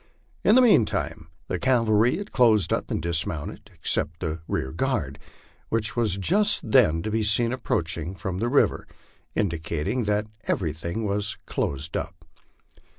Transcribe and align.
In 0.43 0.55
the 0.55 0.61
mean 0.63 0.85
time 0.87 1.27
the 1.47 1.59
cavalry 1.59 2.17
had 2.17 2.31
closed 2.31 2.73
up 2.73 2.89
and 2.89 2.99
dismounted, 2.99 3.69
except 3.71 4.19
the 4.19 4.41
rear 4.47 4.71
guard, 4.71 5.19
which 5.69 5.95
was 5.95 6.17
just 6.17 6.71
then 6.71 7.03
to 7.03 7.11
be 7.11 7.21
seen 7.21 7.53
approaching 7.53 8.15
from 8.15 8.39
the 8.39 8.49
river, 8.49 8.87
indicating 9.35 10.05
that 10.05 10.25
"every 10.47 10.73
tiling 10.73 11.05
was 11.05 11.37
closed 11.45 11.95
up." 11.95 12.25